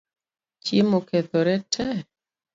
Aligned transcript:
Chiemo 0.63 0.95
okethoree 1.01 1.55
tee 1.73 1.97